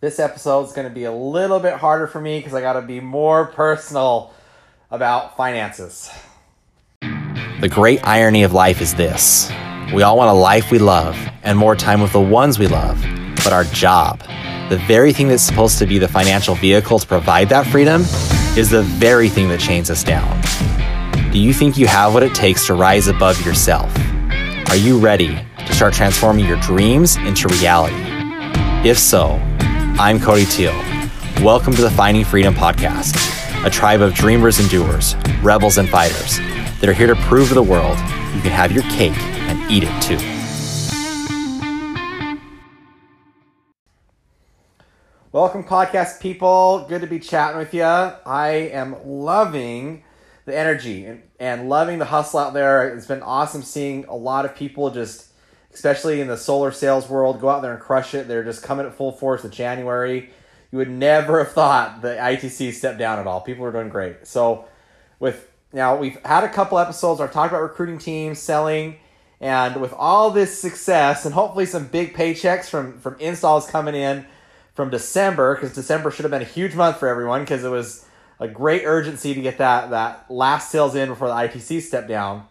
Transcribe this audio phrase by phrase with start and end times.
[0.00, 2.72] This episode is going to be a little bit harder for me because I got
[2.72, 4.32] to be more personal
[4.90, 6.10] about finances.
[7.60, 9.52] The great irony of life is this
[9.92, 12.98] we all want a life we love and more time with the ones we love,
[13.44, 14.20] but our job,
[14.70, 18.00] the very thing that's supposed to be the financial vehicle to provide that freedom,
[18.56, 20.40] is the very thing that chains us down.
[21.30, 23.94] Do you think you have what it takes to rise above yourself?
[24.70, 28.02] Are you ready to start transforming your dreams into reality?
[28.88, 29.38] If so,
[30.00, 30.72] I'm Cody Teal.
[31.42, 33.16] Welcome to the Finding Freedom Podcast,
[33.66, 36.38] a tribe of dreamers and doers, rebels and fighters
[36.80, 37.98] that are here to prove to the world
[38.34, 40.16] you can have your cake and eat it too.
[45.32, 46.86] Welcome, podcast people.
[46.88, 47.82] Good to be chatting with you.
[47.82, 50.04] I am loving
[50.46, 52.88] the energy and, and loving the hustle out there.
[52.96, 55.29] It's been awesome seeing a lot of people just,
[55.72, 58.28] especially in the solar sales world, go out there and crush it.
[58.28, 60.30] They're just coming at full force with January.
[60.72, 63.40] You would never have thought the ITC stepped down at all.
[63.40, 64.26] People are doing great.
[64.26, 64.66] So,
[65.18, 68.96] with now we've had a couple episodes I've talked about recruiting teams, selling,
[69.40, 74.26] and with all this success and hopefully some big paychecks from from installs coming in
[74.74, 78.06] from December, because December should have been a huge month for everyone because it was
[78.38, 82.46] a great urgency to get that that last sales in before the ITC stepped down.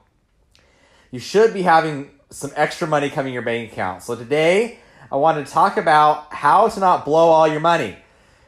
[1.12, 4.04] You should be having some extra money coming in your bank account.
[4.04, 4.80] So today
[5.12, 7.98] I wanted to talk about how to not blow all your money.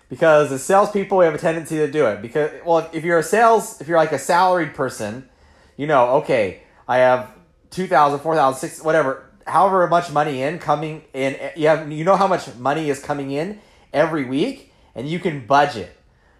[0.09, 2.21] Because as salespeople, we have a tendency to do it.
[2.21, 5.29] Because well, if you're a sales, if you're like a salaried person,
[5.77, 7.31] you know, okay, I have
[7.69, 11.37] two thousand, four thousand, six, whatever, however much money in coming in.
[11.55, 13.61] You have, you know how much money is coming in
[13.93, 15.95] every week, and you can budget.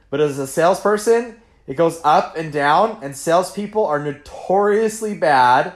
[0.09, 5.71] But as a salesperson, it goes up and down, and salespeople are notoriously bad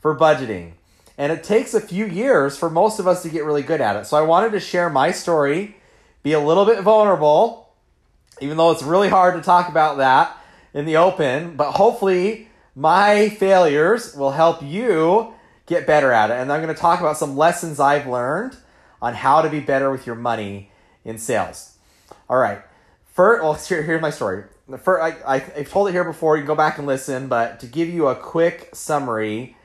[0.00, 0.72] for budgeting.
[1.18, 3.96] And it takes a few years for most of us to get really good at
[3.96, 4.06] it.
[4.06, 5.76] So I wanted to share my story,
[6.22, 7.72] be a little bit vulnerable,
[8.40, 10.36] even though it's really hard to talk about that
[10.74, 15.32] in the open, but hopefully my failures will help you
[15.64, 16.34] get better at it.
[16.34, 18.56] And I'm going to talk about some lessons I've learned
[19.00, 20.70] on how to be better with your money
[21.04, 21.76] in sales.
[22.28, 22.60] All right.
[23.14, 24.44] First, well, here, here's my story.
[24.82, 26.36] First, I, I, I've told it here before.
[26.36, 29.56] You can go back and listen, but to give you a quick summary,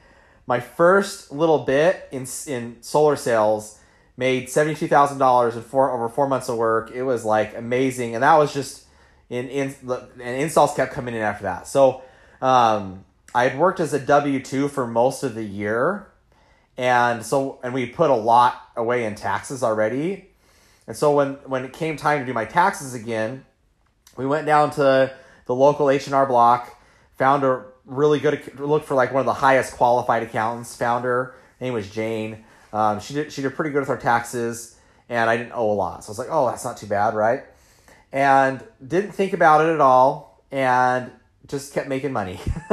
[0.48, 3.80] my first little bit in in solar sales
[4.18, 6.92] made seventy two thousand dollars in four over four months of work.
[6.92, 8.86] It was like amazing, and that was just
[9.30, 9.76] in in
[10.22, 11.68] and installs kept coming in after that.
[11.68, 12.02] So
[12.42, 16.08] um, I had worked as a W two for most of the year,
[16.78, 20.28] and so and we put a lot away in taxes already.
[20.88, 23.46] And so when when it came time to do my taxes again,
[24.18, 25.14] we went down to
[25.46, 26.78] the local H and R block,
[27.18, 30.76] found a really good look for like one of the highest qualified accountants.
[30.78, 31.26] Found her.
[31.26, 32.44] her name was Jane.
[32.74, 34.78] Um, she did she did pretty good with our taxes,
[35.10, 36.04] and I didn't owe a lot.
[36.04, 37.44] So I was like, oh, that's not too bad, right?
[38.12, 41.12] And didn't think about it at all, and
[41.48, 42.40] just kept making money.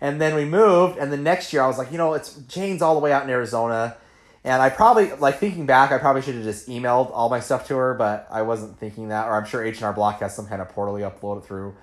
[0.00, 2.82] and then we moved, and the next year I was like, you know, it's Jane's
[2.82, 3.96] all the way out in Arizona
[4.46, 7.66] and I probably like thinking back, I probably should have just emailed all my stuff
[7.66, 9.26] to her, but I wasn't thinking that.
[9.26, 11.46] Or I'm sure H and R Block has some kind of portal you upload it
[11.46, 11.74] through.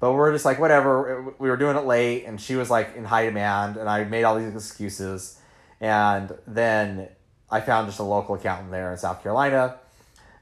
[0.00, 1.34] But we're just like whatever.
[1.38, 4.24] We were doing it late, and she was like in high demand, and I made
[4.24, 5.38] all these excuses.
[5.80, 7.08] And then
[7.50, 9.76] I found just a local accountant there in South Carolina.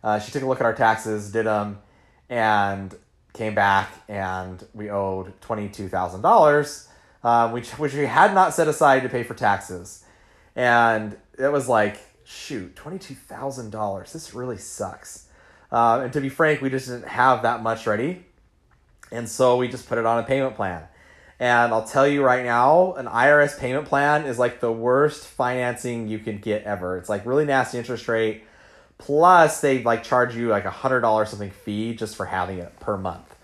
[0.02, 1.78] Uh, she took a look at our taxes, did them,
[2.28, 2.94] and
[3.32, 6.88] came back, and we owed twenty two thousand uh, dollars,
[7.52, 10.04] which which we had not set aside to pay for taxes
[10.56, 14.12] and it was like, shoot, twenty two thousand dollars.
[14.12, 15.28] This really sucks.
[15.70, 18.24] Uh, and to be frank, we just didn't have that much ready,
[19.10, 20.84] and so we just put it on a payment plan.
[21.38, 26.08] And I'll tell you right now, an IRS payment plan is like the worst financing
[26.08, 26.96] you can get ever.
[26.96, 28.44] It's like really nasty interest rate.
[28.98, 32.80] Plus, they like charge you like a hundred dollars something fee just for having it
[32.80, 33.34] per month.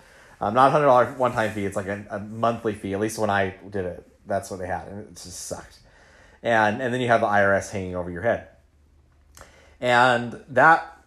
[0.41, 1.67] Um, not a hundred dollar one time fee.
[1.67, 2.95] It's like a, a monthly fee.
[2.95, 5.79] At least when I did it, that's what they had, and it just sucked
[6.43, 8.49] and and then you have the IRS hanging over your head.
[9.81, 11.02] And that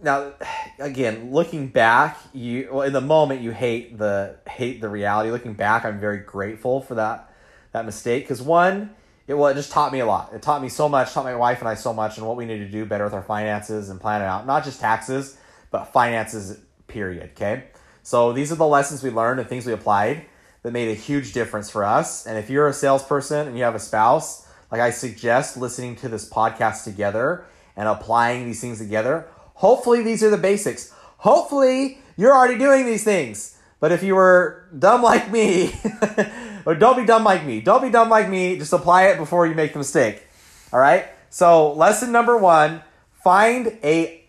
[0.00, 0.32] now
[0.78, 5.30] again, looking back, you well in the moment you hate the hate the reality.
[5.30, 7.32] Looking back, I'm very grateful for that
[7.72, 8.94] that mistake because one,
[9.26, 10.32] it well it just taught me a lot.
[10.34, 12.46] It taught me so much, taught my wife and I so much, and what we
[12.46, 14.46] need to do better with our finances and plan it out.
[14.46, 15.38] Not just taxes,
[15.70, 16.60] but finances.
[16.88, 17.30] Period.
[17.34, 17.64] Okay.
[18.04, 20.24] So these are the lessons we learned and things we applied
[20.62, 22.26] that made a huge difference for us.
[22.26, 26.08] And if you're a salesperson and you have a spouse like I suggest listening to
[26.08, 27.44] this podcast together
[27.76, 29.26] and applying these things together.
[29.56, 30.92] Hopefully, these are the basics.
[31.18, 33.58] Hopefully, you're already doing these things.
[33.80, 35.74] But if you were dumb like me,
[36.66, 39.46] or don't be dumb like me, don't be dumb like me, just apply it before
[39.46, 40.26] you make the mistake.
[40.72, 41.06] All right?
[41.30, 42.82] So, lesson number one
[43.22, 44.24] find a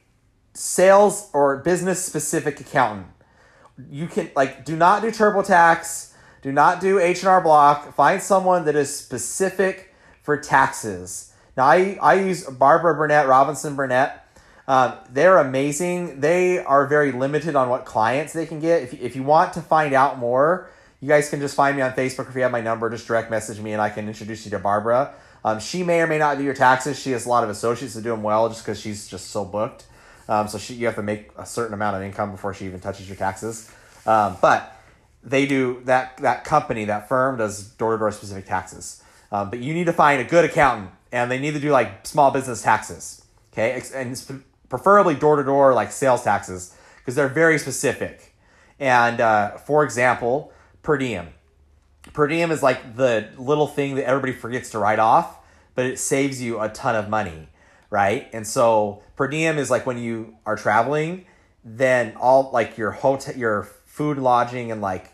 [0.53, 3.07] sales or business specific accountant.
[3.89, 7.93] You can like do not do TurboTax, do not do H&R Block.
[7.93, 11.33] Find someone that is specific for taxes.
[11.55, 14.26] Now I, I use Barbara Burnett, Robinson Burnett.
[14.67, 16.19] Um, they're amazing.
[16.19, 18.83] They are very limited on what clients they can get.
[18.83, 20.69] If, if you want to find out more,
[20.99, 22.27] you guys can just find me on Facebook.
[22.27, 24.59] If you have my number, just direct message me and I can introduce you to
[24.59, 25.13] Barbara.
[25.45, 26.99] Um, she may or may not do your taxes.
[26.99, 29.45] She has a lot of associates that do them well just because she's just so
[29.45, 29.85] booked.
[30.27, 32.81] Um, so she, you have to make a certain amount of income before she even
[32.81, 33.71] touches your taxes.
[34.05, 34.77] Um, but
[35.23, 36.17] they do that.
[36.17, 39.01] That company, that firm, does door to door specific taxes.
[39.31, 42.05] Um, but you need to find a good accountant, and they need to do like
[42.05, 43.25] small business taxes.
[43.53, 44.17] Okay, and
[44.69, 48.35] preferably door to door like sales taxes because they're very specific.
[48.79, 50.51] And uh, for example,
[50.83, 51.29] per diem.
[52.13, 55.37] Per diem is like the little thing that everybody forgets to write off,
[55.75, 57.49] but it saves you a ton of money,
[57.89, 58.29] right?
[58.33, 61.25] And so per diem is like when you are traveling,
[61.63, 65.11] then all like your hotel, your food, lodging, and like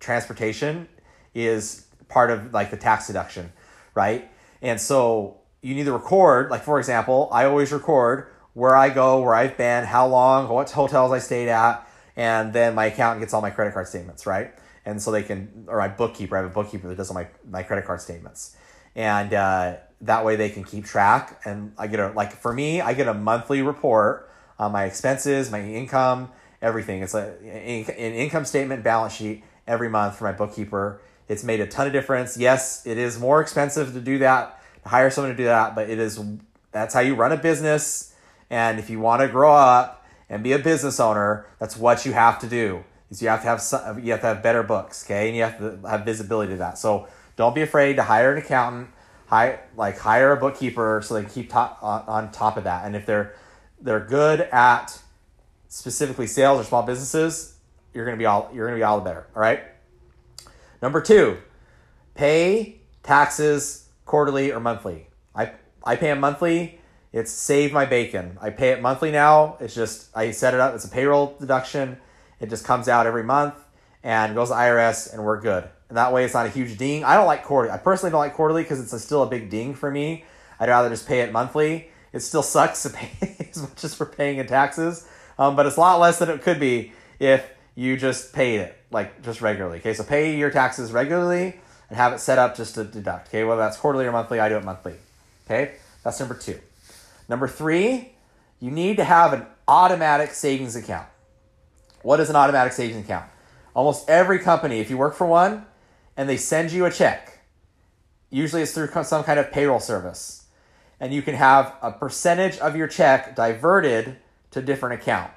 [0.00, 0.88] transportation
[1.34, 3.52] is part of like the tax deduction,
[3.94, 4.30] right?
[4.62, 9.20] And so you need to record, like for example, I always record where I go,
[9.20, 11.86] where I've been, how long, what hotels I stayed at,
[12.16, 14.52] and then my accountant gets all my credit card statements, right?
[14.86, 17.26] And so they can, or my bookkeeper, I have a bookkeeper that does all my,
[17.48, 18.56] my credit card statements.
[18.94, 21.40] And uh, that way they can keep track.
[21.44, 25.50] And I get a, like for me, I get a monthly report on my expenses,
[25.50, 26.30] my income,
[26.62, 27.02] everything.
[27.02, 31.00] It's a, an income statement, balance sheet every month for my bookkeeper.
[31.28, 32.36] It's made a ton of difference.
[32.36, 35.88] Yes, it is more expensive to do that, to hire someone to do that, but
[35.90, 36.22] it is,
[36.70, 38.13] that's how you run a business
[38.54, 42.12] and if you want to grow up and be a business owner, that's what you
[42.12, 42.84] have to do.
[43.10, 45.42] Is you have to have some, you have to have better books, okay, and you
[45.42, 46.78] have to have visibility to that.
[46.78, 48.90] So don't be afraid to hire an accountant,
[49.26, 52.86] hire like hire a bookkeeper so they can keep top, on, on top of that.
[52.86, 53.34] And if they're
[53.80, 55.02] they're good at
[55.66, 57.56] specifically sales or small businesses,
[57.92, 59.26] you're gonna be all you're gonna be all the better.
[59.34, 59.64] All right.
[60.80, 61.38] Number two,
[62.14, 65.08] pay taxes quarterly or monthly.
[65.34, 65.50] I
[65.82, 66.78] I pay them monthly
[67.14, 68.36] it's Save My Bacon.
[68.40, 69.56] I pay it monthly now.
[69.60, 70.74] It's just, I set it up.
[70.74, 71.96] It's a payroll deduction.
[72.40, 73.54] It just comes out every month
[74.02, 75.62] and goes to IRS and we're good.
[75.88, 77.04] And that way it's not a huge ding.
[77.04, 77.72] I don't like quarterly.
[77.72, 80.24] I personally don't like quarterly because it's a, still a big ding for me.
[80.58, 81.88] I'd rather just pay it monthly.
[82.12, 85.06] It still sucks to pay as much as for paying in taxes,
[85.38, 88.76] um, but it's a lot less than it could be if you just paid it
[88.90, 89.78] like just regularly.
[89.78, 93.28] Okay, so pay your taxes regularly and have it set up just to deduct.
[93.28, 94.94] Okay, whether that's quarterly or monthly, I do it monthly.
[95.46, 96.58] Okay, that's number two.
[97.28, 98.12] Number three,
[98.60, 101.08] you need to have an automatic savings account.
[102.02, 103.26] What is an automatic savings account?
[103.74, 105.66] Almost every company, if you work for one
[106.16, 107.40] and they send you a check,
[108.30, 110.46] usually it's through some kind of payroll service,
[111.00, 114.16] and you can have a percentage of your check diverted
[114.50, 115.30] to different account.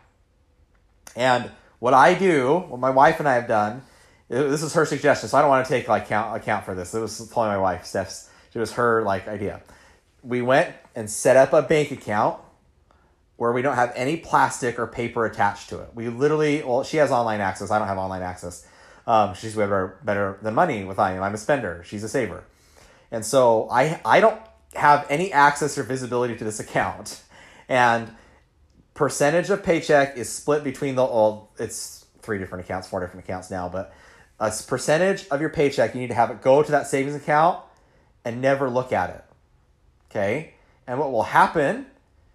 [1.16, 1.50] And
[1.80, 3.82] what I do, what my wife and I have done,
[4.30, 6.94] this is her suggestion, so I don't want to take like account account for this.
[6.94, 8.30] It was totally my wife, Steph's.
[8.54, 9.62] It was her like idea.
[10.28, 12.42] We went and set up a bank account
[13.38, 15.90] where we don't have any plastic or paper attached to it.
[15.94, 17.72] We literally, well, she has online access.
[17.72, 18.68] I don't have online access.
[19.06, 21.24] Um, she's better, better than money with I am.
[21.24, 21.84] I'm a spender.
[21.86, 22.44] She's a saver.
[23.12, 24.42] And so I, I don't
[24.74, 27.22] have any access or visibility to this account.
[27.70, 28.12] And
[28.96, 33.50] percentage of paycheck is split between the, well, it's three different accounts, four different accounts
[33.50, 33.94] now, but
[34.40, 37.64] a percentage of your paycheck, you need to have it go to that savings account
[38.26, 39.24] and never look at it.
[40.10, 40.54] Okay?
[40.88, 41.86] And what will happen,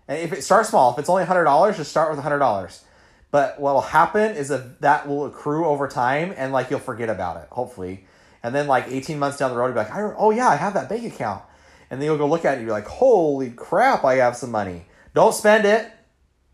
[0.07, 2.83] and if it starts small, if it's only $100, just start with $100.
[3.31, 7.09] But what will happen is that that will accrue over time and like you'll forget
[7.09, 8.05] about it, hopefully.
[8.43, 10.75] And then like 18 months down the road, you'll be like, oh yeah, I have
[10.75, 11.43] that bank account.
[11.91, 14.51] And then you'll go look at it and be like, holy crap, I have some
[14.51, 14.85] money.
[15.15, 15.91] Don't spend it.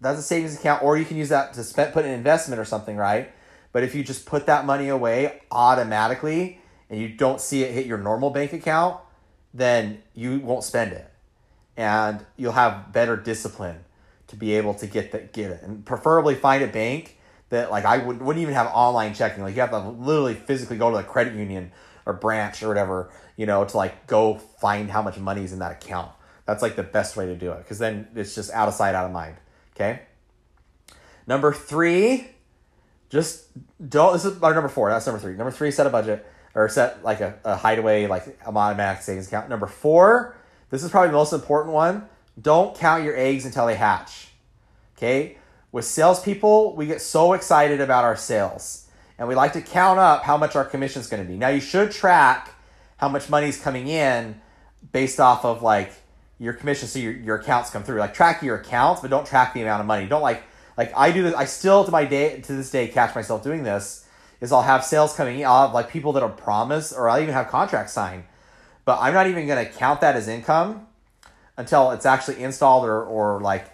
[0.00, 2.64] That's a savings account, or you can use that to spend, put an investment or
[2.64, 3.32] something, right?
[3.72, 7.86] But if you just put that money away automatically and you don't see it hit
[7.86, 9.00] your normal bank account,
[9.52, 11.07] then you won't spend it
[11.78, 13.78] and you'll have better discipline
[14.26, 15.62] to be able to get that get it.
[15.62, 17.16] And preferably find a bank
[17.48, 19.42] that like I would, wouldn't even have online checking.
[19.42, 21.70] Like you have to literally physically go to the credit union
[22.04, 25.60] or branch or whatever you know to like go find how much money is in
[25.60, 26.10] that account.
[26.46, 28.94] That's like the best way to do it because then it's just out of sight
[28.94, 29.36] out of mind
[29.76, 30.02] okay?
[31.28, 32.26] Number three
[33.08, 33.46] just
[33.88, 35.36] don't this is number four that's number three.
[35.36, 39.28] Number three set a budget or set like a, a hideaway like a automatic savings
[39.28, 39.48] account.
[39.48, 40.34] Number four
[40.70, 42.08] this is probably the most important one.
[42.40, 44.28] Don't count your eggs until they hatch.
[44.96, 45.38] Okay?
[45.72, 50.22] With salespeople, we get so excited about our sales and we like to count up
[50.22, 51.36] how much our commission is going to be.
[51.36, 52.54] Now, you should track
[52.96, 54.40] how much money is coming in
[54.92, 55.92] based off of like
[56.38, 57.98] your commission so your, your accounts come through.
[57.98, 60.06] Like track your accounts, but don't track the amount of money.
[60.06, 60.44] Don't like
[60.76, 61.34] like I do this.
[61.34, 64.06] I still to my day to this day catch myself doing this.
[64.40, 65.46] Is I'll have sales coming in.
[65.46, 68.22] I'll have like people that are promised, or I'll even have contracts signed,
[68.88, 70.86] but I'm not even gonna count that as income
[71.58, 73.66] until it's actually installed or or like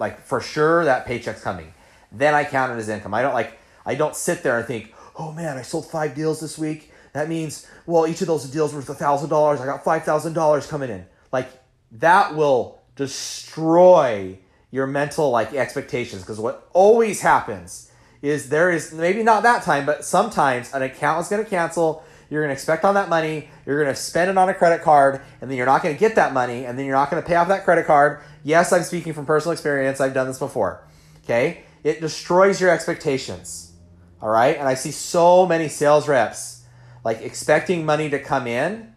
[0.00, 1.72] like for sure that paycheck's coming.
[2.10, 3.14] Then I count it as income.
[3.14, 6.40] I don't like I don't sit there and think, oh man, I sold five deals
[6.40, 6.90] this week.
[7.12, 9.60] That means well each of those deals worth a thousand dollars.
[9.60, 11.06] I got five thousand dollars coming in.
[11.30, 11.48] Like
[11.92, 14.36] that will destroy
[14.72, 19.86] your mental like expectations because what always happens is there is maybe not that time
[19.86, 23.48] but sometimes an account is going to cancel you're going to expect on that money
[23.64, 25.98] you're going to spend it on a credit card and then you're not going to
[25.98, 28.72] get that money and then you're not going to pay off that credit card yes
[28.72, 30.84] i'm speaking from personal experience i've done this before
[31.24, 33.72] okay it destroys your expectations
[34.20, 36.64] all right and i see so many sales reps
[37.04, 38.92] like expecting money to come in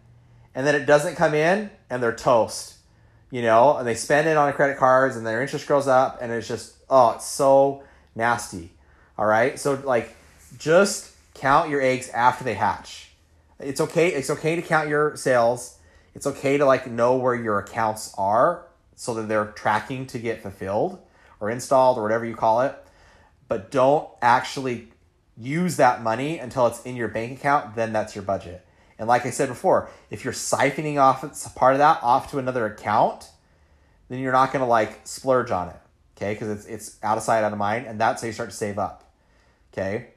[0.54, 2.76] and then it doesn't come in and they're toast
[3.30, 6.32] you know, and they spend it on credit cards and their interest goes up and
[6.32, 7.84] it's just oh, it's so
[8.14, 8.72] nasty.
[9.16, 9.58] All right?
[9.58, 10.14] So like
[10.58, 13.09] just count your eggs after they hatch.
[13.60, 15.78] It's okay it's okay to count your sales.
[16.14, 20.42] It's okay to like know where your accounts are so that they're tracking to get
[20.42, 20.98] fulfilled
[21.38, 22.76] or installed or whatever you call it.
[23.48, 24.88] But don't actually
[25.36, 28.64] use that money until it's in your bank account, then that's your budget.
[28.98, 31.22] And like I said before, if you're siphoning off
[31.54, 33.30] part of that off to another account,
[34.10, 35.76] then you're not going to like splurge on it.
[36.16, 36.34] Okay.
[36.34, 37.86] Because it's, it's out of sight, out of mind.
[37.86, 39.10] And that's how you start to save up.
[39.72, 40.08] Okay.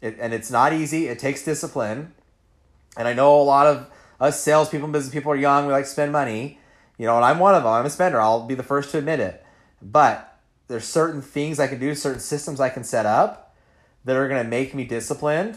[0.00, 1.08] It, and it's not easy.
[1.08, 2.14] It takes discipline.
[2.96, 5.66] And I know a lot of us salespeople and business people are young.
[5.66, 6.58] We like to spend money.
[6.98, 7.72] You know, and I'm one of them.
[7.72, 8.20] I'm a spender.
[8.20, 9.44] I'll be the first to admit it.
[9.80, 13.56] But there's certain things I can do, certain systems I can set up
[14.04, 15.56] that are going to make me disciplined.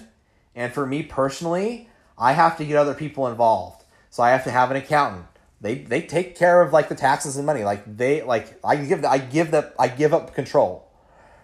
[0.55, 3.83] And for me personally, I have to get other people involved.
[4.09, 5.25] So I have to have an accountant.
[5.59, 7.63] They they take care of like the taxes and money.
[7.63, 10.89] Like they like I give I give the I give up control.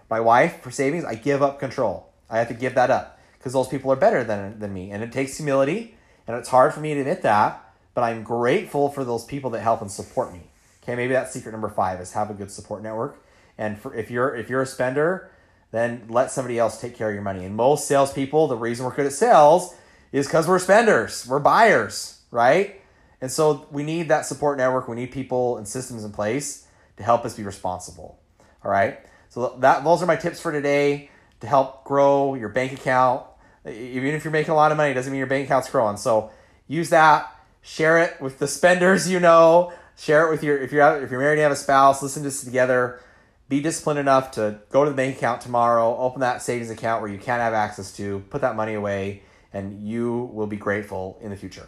[0.08, 2.12] My wife for savings, I give up control.
[2.28, 5.02] I have to give that up because those people are better than than me, and
[5.02, 5.96] it takes humility,
[6.28, 7.74] and it's hard for me to admit that.
[7.94, 10.42] But I'm grateful for those people that help and support me.
[10.82, 13.24] Okay, maybe that's secret number five is have a good support network.
[13.58, 15.30] And for if you're if you're a spender,
[15.72, 17.44] then let somebody else take care of your money.
[17.44, 19.74] And most salespeople, the reason we're good at sales
[20.12, 22.80] is because we're spenders, we're buyers, right?
[23.20, 24.88] And so we need that support network.
[24.88, 26.66] We need people and systems in place
[26.96, 28.18] to help us be responsible.
[28.64, 28.98] All right.
[29.28, 33.26] So that those are my tips for today to help grow your bank account.
[33.66, 35.96] Even if you're making a lot of money, doesn't mean your bank account's growing.
[35.96, 36.30] So
[36.66, 37.34] use that.
[37.62, 39.72] Share it with the spenders you know.
[39.98, 42.02] Share it with your if you're out, if you're married and have a spouse.
[42.02, 43.00] Listen to this together.
[43.48, 45.96] Be disciplined enough to go to the bank account tomorrow.
[45.96, 48.20] Open that savings account where you can't have access to.
[48.30, 51.66] Put that money away and you will be grateful in the future.